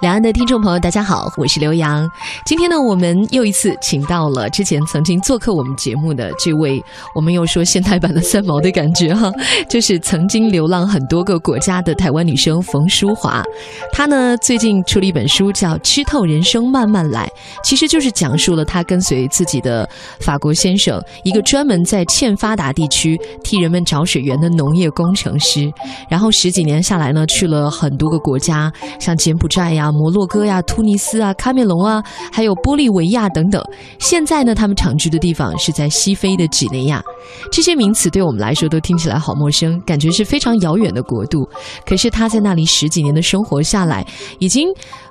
[0.00, 2.10] 两岸的听众朋友，大家好，我是刘洋。
[2.46, 6.82] 今天呢，我们又一次请到了之前曾经做客我们节目的这位，
[7.14, 9.30] 我们又说现代版的三毛的感觉哈，
[9.68, 13.44] 就是曾经流浪很多个国家的台湾女生冯淑华。
[13.92, 17.26] 她呢最近出了一本书，叫《吃透人生慢慢来》，
[17.62, 19.86] 其实就是讲述了她跟随自己的
[20.20, 25.70] 法国先生，一个专门在欠发达地区替人们找水源的农业工程师，
[26.08, 29.89] 然后十几年下来呢，去了很多个国家，像柬埔寨呀。
[29.92, 33.62] 摩洛哥呀、突尼斯啊、喀麦隆啊，还有玻利维亚等等。
[33.98, 37.02] 现在呢，他们常居的地方是在西非的几内亚。
[37.50, 41.48] 这些名词对我们来说都听起来好陌生，感觉是非常遥远的国度。
[41.86, 44.06] 可是他在那里十几年的生活下来，
[44.38, 44.68] 已经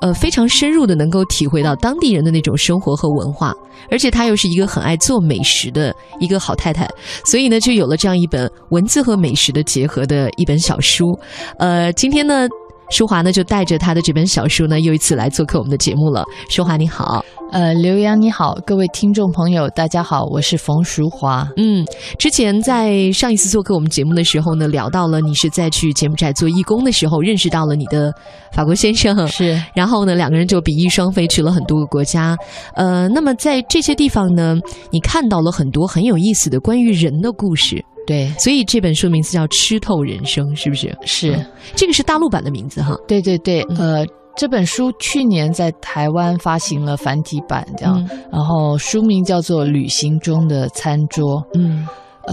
[0.00, 3.54] 呃非常深入的能够体会到当地人的那种生活和文化。
[3.90, 6.88] 而且他又是一个很爱做美食的一个好太太，
[7.24, 11.18] 所以呢，就有了这样一本文字和美食的结合的一本小书。
[11.58, 12.46] 呃，今天呢。
[12.92, 16.22] 淑华呢，就带着他的这本小书呢，又一次来做客我们的节目了。
[16.50, 21.48] 舒华你好，呃，刘洋你好，各位听众朋友，大家好，我是冯淑华。
[21.56, 21.86] 嗯，
[22.18, 28.12] 之前在上一次做客我们节目的时候呢，聊到了你是在去柬埔寨做义工的时候，认识到了你的
[28.52, 32.36] 法国先生，是，然后呢，两个人就比翼双飞去了很多个国家。
[32.74, 34.56] 呃，那么在这些地方呢，
[34.90, 37.82] 你看到了很多很有意思的关于人的故事。
[38.06, 40.92] 对，所以这本书名字叫《吃透人生》，是不是？
[41.04, 42.96] 是，这个是大陆版的名字哈。
[43.06, 44.04] 对对对，呃，
[44.36, 51.40] 这本书去年在台湾发行了繁体版，这样，然后书名叫做《旅行中的餐桌》。
[51.54, 51.86] 嗯，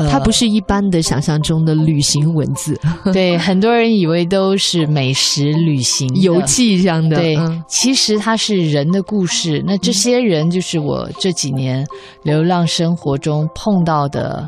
[0.10, 2.80] 它不是一般的想象中的旅行文字。
[3.14, 7.18] 对，很多人以为都是美食旅行游记这样的。
[7.18, 7.38] 对，
[7.68, 9.64] 其实它是人的故事。
[9.66, 11.86] 那这些人就是我这几年
[12.24, 14.48] 流浪生活中碰到的。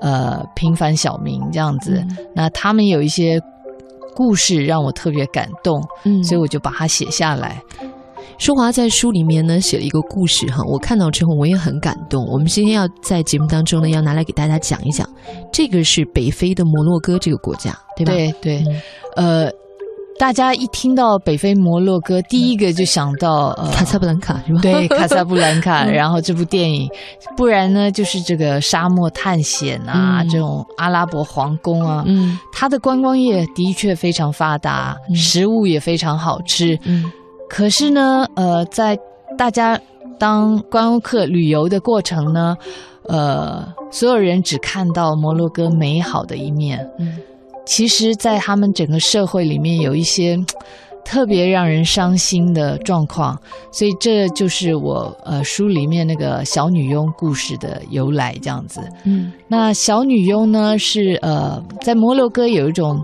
[0.00, 2.00] 呃，平凡小民这样子，
[2.32, 3.36] 那他们有一些
[4.14, 7.60] 故事让我特别感动，嗯，所以我就把它写下来。
[8.38, 12.24] 淑华在书里面呢写了一个故事哈，我看到之后我也很感动。
[12.26, 15.08] 我们今天要在节目当中呢要拿来给大家讲一讲，
[15.52, 18.12] 这个是北非的摩洛哥这个国家，对吧？
[18.12, 18.64] 对对，
[19.16, 19.50] 呃。
[20.20, 24.58] 大家一听到北非摩洛哥，第一个就想到呃卡萨布兰卡是吧？
[24.60, 25.84] 对， 卡萨布兰卡。
[25.84, 26.90] 然后这部电影，
[27.36, 32.02] 不然呢就是这个沙漠探险啊，这种阿拉伯皇宫啊。
[32.04, 36.76] 嗯，它的观光业的确非常发达，食物也非常好吃。
[36.82, 37.04] 嗯，
[37.48, 38.98] 可是呢，呃，在
[39.36, 39.80] 大家
[40.18, 42.56] 当观光客旅游的过程呢，
[43.08, 46.88] 呃，所有人只看到摩洛哥美好的一面。
[46.98, 47.18] 嗯。
[47.64, 50.38] 其实，在他们整个社会里面，有一些
[51.04, 53.38] 特别让人伤心的状况，
[53.70, 58.80] 所以这就是我呃书里面那个小女佣故事的由来，这样子。
[59.04, 62.98] 嗯，那小女佣呢，是呃在摩洛哥有一种。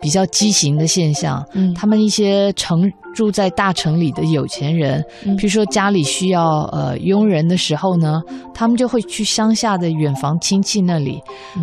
[0.00, 5.02] 比较畸形的现象，嗯，他们一些城住在大城里的有钱人，
[5.38, 8.20] 譬如说家里需要呃佣人的时候呢，
[8.54, 11.20] 他们就会去乡下的远房亲戚那里，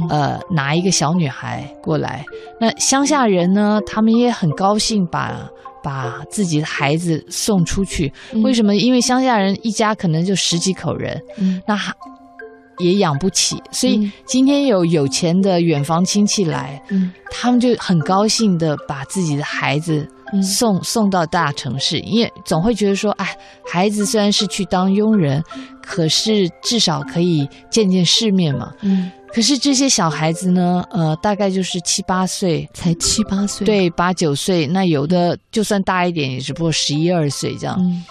[0.09, 2.25] 呃拿一个小女孩过来。
[2.59, 5.47] 那乡下人呢，他们也很高兴把
[5.83, 8.11] 把自己的孩子送出去。
[8.43, 8.75] 为什么？
[8.75, 11.21] 因为乡下人一家可能就十几口人，
[11.67, 11.93] 那还。
[12.79, 16.81] 也养不起，所以今天有有钱的远房亲戚来，
[17.31, 20.07] 他们就很高兴的把自己的孩子
[20.41, 25.43] 送送到大城市，因为总会觉得说，哎，孩子虽然是去当佣人，
[25.81, 28.71] 可是至少可以见见世面嘛。
[28.81, 38.03] 嗯，可是这些小孩子呢，呃，大概就是七八岁，才七八岁，对，八九岁，那有的就算大一点，也只不过十一二岁这样。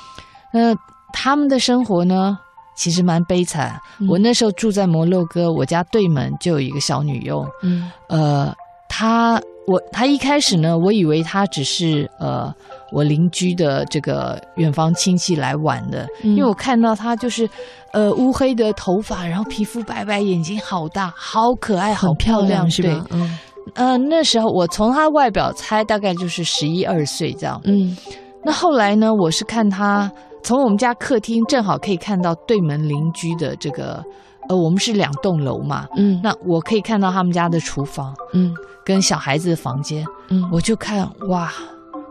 [0.55, 0.73] 那
[1.13, 2.39] 他们的生活呢？
[2.83, 3.81] 其实蛮悲惨。
[4.09, 7.47] 我那时候住在摩洛哥，我家对门就有一个小女佣。
[7.63, 8.53] 嗯，呃，
[8.89, 12.53] 她我她一开始呢，我以为她只是呃
[12.91, 17.49] 我邻居的这个远方亲戚来玩的，因为我看到她就是
[17.93, 23.07] 呃乌黑的头发，然后皮肤白白，眼睛好大，好可爱，好漂亮，是吧？
[23.11, 23.39] 嗯，
[23.75, 27.61] 呃，那时候我从她外表猜大概就是十一二岁这样。
[27.63, 27.97] 嗯，
[28.45, 30.11] 那后来呢，我是看她。
[30.43, 34.05] 从我们家客厅正好可以看到对门邻居的这个，
[34.49, 38.55] 呃，我们是两栋楼嘛，嗯，那我可以看到他们家的厨房，嗯，
[38.85, 41.53] 跟小孩子的房间，嗯，我就看哇，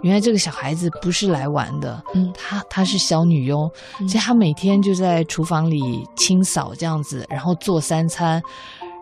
[0.01, 3.69] 原来这个小孩子不是来玩的，嗯，她她是小女佣，
[4.07, 8.41] 所以她每天就在厨房里清扫这样子，然后做三餐，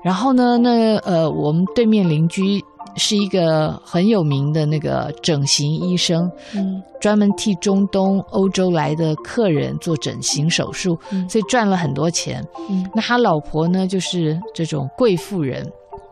[0.03, 2.63] 然后呢，那呃，我们对面邻居。
[2.95, 10.99] 是一个很有名的那个整形医生，嗯，专门替中东、欧洲来的客人做整形手术，
[11.29, 12.45] 所以赚了很多钱。
[12.69, 15.63] 嗯，那他老婆呢，就是这种贵妇人，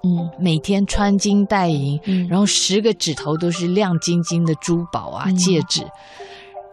[0.03, 5.85] 嗯，每天穿金戴银，嗯然后十个指头都是亮晶晶的珠宝啊戒指。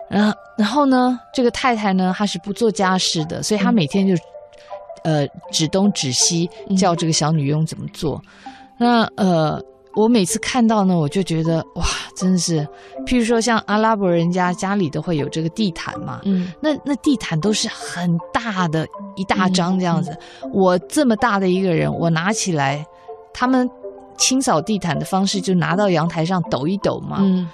[0.09, 4.15] 然后然后呢，这个太太呢，她是不做家事的，所以她每天就
[5.03, 8.23] 呃指东指西，叫这个小女佣怎么做。
[8.79, 9.61] 那呃。
[9.97, 11.85] 我每次看到呢，我就觉得哇，
[12.17, 12.67] 真的是，
[13.07, 20.17] 譬如说像阿拉伯人家家里都会有这个地毯嘛，嗯，那那地毯都是很大的一大张这样子。
[20.53, 22.85] 我这么大的一个人，我拿起来，
[23.33, 23.71] 他们
[24.19, 27.19] 清扫地毯的方式就拿到阳台上抖一抖嘛。
[27.21, 27.49] 嗯，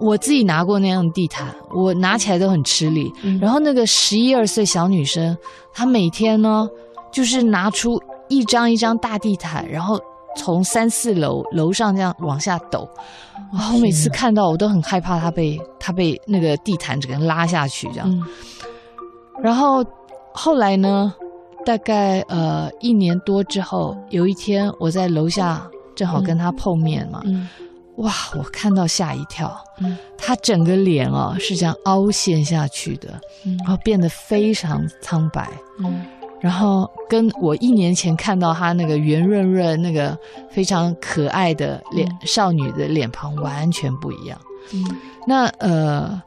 [0.00, 3.12] 我自己拿过那样的地毯，我拿起来都很吃力。
[3.40, 5.36] 然后那个十一二岁小女生，
[5.72, 6.66] 她每天呢，
[7.12, 10.00] 就是拿出一张一张大地毯，然后。
[10.36, 12.88] 从三四楼楼上这样往下抖，
[13.52, 13.72] 哇！
[13.72, 18.28] 我每次看到我都很害怕，他被他被那个地毯整个拉下去这样。
[19.42, 19.84] 然后
[20.32, 21.14] 后来呢，
[21.64, 27.22] 大概呃一年多之后，有一天我在楼下正好跟他碰面嘛，
[27.96, 28.12] 哇！
[28.36, 29.56] 我看到吓一跳，
[30.18, 33.20] 他整个脸哦是这样凹陷下去的，
[33.58, 35.48] 然后变得非常苍白。
[36.44, 40.16] 然后跟我一年前看到她那个圆润润、那个
[40.50, 44.38] 非常可爱的脸少女的脸庞完全不一样。
[44.74, 44.84] 嗯，
[45.26, 46.22] 那呃。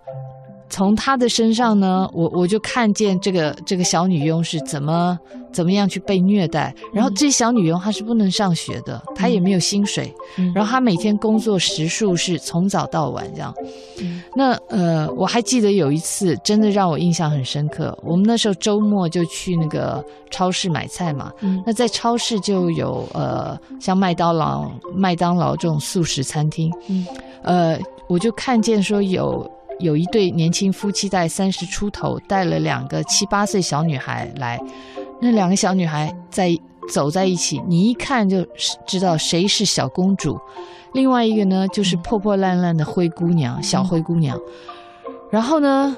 [0.78, 5.18] 从她的身上呢，我我就看见这个这个小女佣是怎么
[5.52, 6.72] 怎么样去被虐待。
[6.94, 10.14] 然后这小女佣她是不能上学的，她也没有薪水。
[10.54, 13.52] 然后她每天工作时数是从早到晚这样。
[14.36, 17.98] 那呃，我还记得有一次真的让我印象很深刻。
[18.04, 21.32] 我们那时候周末就去那个超市买菜嘛。
[21.66, 26.72] 那在超市就有呃像麦当劳麦当劳这种素食餐厅。
[27.42, 29.52] 呃，我就看见说有。
[29.80, 34.60] 有一对年轻夫妻在三十出头，带了两个七八岁小女孩来。
[35.20, 36.56] 那两个小女孩在
[36.92, 38.46] 走在一起，你一看就
[38.86, 40.40] 知道谁是小公主，
[40.94, 44.40] 另外一个呢就是破破烂烂的灰姑娘，小灰姑娘。
[45.32, 45.98] 然后呢，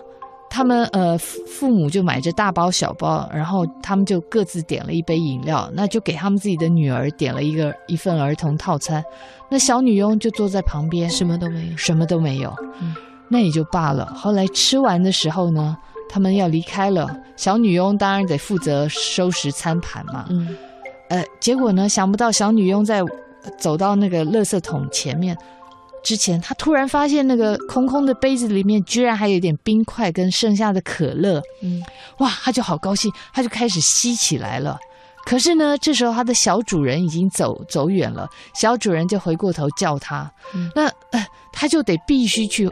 [0.49, 9.03] 他们呃父母就买着大包小包，然后他们就各自点了一杯饮料，那就给他们自己的女儿点了一个一份儿童套餐。
[9.49, 12.55] 那小女佣就坐在旁边，什么都没有，什么都没有。
[12.81, 12.95] 嗯。
[13.29, 14.05] 那也就罢了。
[14.15, 15.77] 后来吃完的时候呢，
[16.09, 20.25] 他们要离开了，小女佣当然得负责收拾餐盘嘛。
[20.29, 20.57] 嗯，
[21.09, 23.01] 呃，结果呢，想不到小女佣在
[23.57, 25.37] 走到那个垃圾桶前面
[26.03, 31.41] 之前，她突然发现那个空空的杯子里面居然还有点冰块跟剩下的可乐。
[31.61, 31.83] 嗯，
[32.17, 34.77] 哇，她就好高兴，她就开始吸起来了。
[35.25, 40.31] 可是呢，这时候她的小主人已经走走远了，小主人就回过头叫她，
[40.73, 42.67] 那呃，她就得必须去。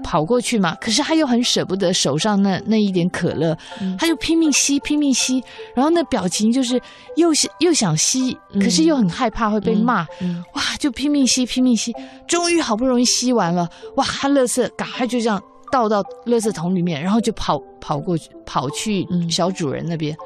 [0.00, 3.56] 跑过去嘛，可是他又很舍不得手上那那一点可乐，
[3.98, 5.42] 他就拼命吸，拼命吸，
[5.74, 6.80] 然后那表情就是
[7.16, 10.06] 又想又想吸，可是又很害怕会被骂，
[10.54, 11.94] 哇，就拼命吸，拼命吸，
[12.26, 20.16] 终于好不容易吸完了，哇，他乐色赶快就这样倒到垃圾桶里面，然后就跑跑过去，跑去小主人那边，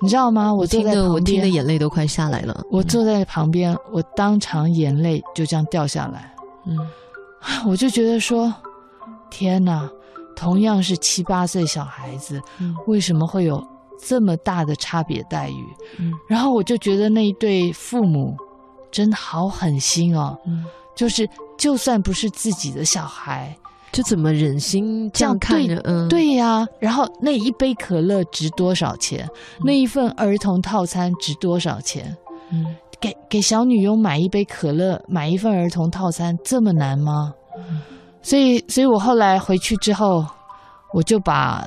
[0.00, 0.52] 你知道吗？
[0.52, 6.32] 我听的我听的眼泪都快下来了，我坐在旁边，我当场眼泪就这样掉下来，
[6.66, 6.78] 嗯，
[7.66, 8.52] 我就觉得说。
[9.30, 9.90] 天哪，
[10.34, 12.40] 同样是七八岁小孩子，
[12.86, 13.66] 为什么会有
[14.00, 15.64] 这么大的差别待遇？
[15.98, 18.36] 嗯，然后我就觉得那一对父母
[18.90, 20.38] 真的好狠心哦。
[20.46, 20.64] 嗯，
[20.94, 23.56] 就是就算不是自己的小孩，
[23.92, 25.80] 就怎么忍心这样看着？
[25.84, 26.66] 嗯，对呀。
[26.78, 29.28] 然后那一杯可乐值多少钱？
[29.64, 32.16] 那一份儿童套餐值多少钱？
[32.50, 37.34] 嗯，给给小女佣买一杯可乐，买一份儿童套餐，这么难吗？
[38.28, 38.30] 嗯。
[38.30, 40.24] 所以，所以我后来回去之后，
[40.92, 41.64] 我就把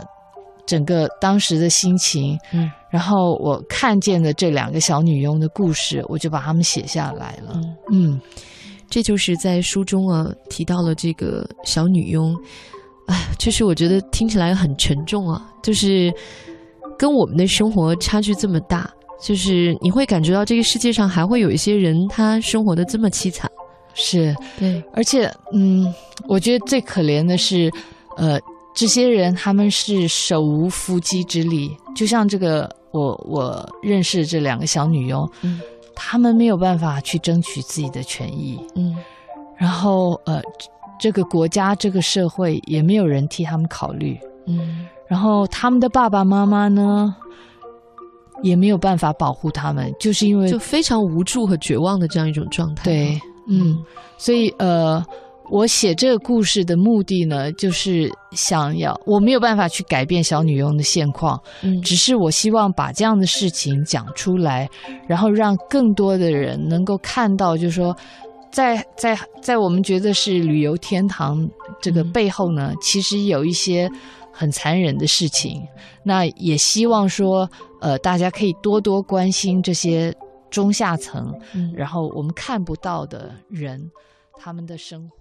[0.68, 7.60] 整个当时的心情，嗯，然后我看见的这两个小女佣的故事，我就把他们写下来了。
[7.92, 8.22] 嗯，
[8.90, 12.36] 这就是在书中啊提到了这个小女佣，
[13.08, 16.14] 哎，就是我觉得听起来很沉重啊，就是
[16.98, 18.90] 跟我们的生活差距这么大，
[19.22, 23.50] 就是你会感觉到这个世界上还会有一些人，他生活的这么凄惨。
[23.94, 24.36] 是。
[24.60, 25.94] 对，而且，嗯，
[26.28, 27.72] 我觉得最可怜的是，
[28.18, 28.40] 呃，
[28.74, 35.60] 这些人他们是手无缚鸡之力，就像这个我我认识这两个小女佣，嗯，
[35.96, 38.96] 他们没有办法去争取自己的权益，嗯，
[39.58, 40.42] 然后呃，
[41.00, 47.16] 这个国家这个社会也没有人替他们考虑，嗯，然后他们的爸爸妈妈呢，
[48.42, 53.22] 也没有办法保护他们，就是因为就非常无助和绝望的这样一种状态，对。
[53.52, 53.78] 嗯，
[54.18, 55.04] 所以呃，
[55.50, 61.38] 我写这个故事的目的呢，就是想要我没有办法去改变小女佣的现况。
[61.62, 64.70] 嗯，只是我希望把这样的事情讲出来，
[65.06, 67.58] 然后让更多的人能够看到。
[67.58, 67.94] 就是说，
[68.50, 71.46] 在在在我们觉得是旅游天堂
[71.82, 73.90] 这个背后呢，其实有一些
[74.32, 75.62] 很残忍的事情。
[76.04, 77.50] 那也希望说，
[77.82, 80.16] 呃，大家可以多多关心这些。
[80.52, 83.90] 中下层，嗯，然后我们看不到的人，
[84.38, 85.21] 他们的生活。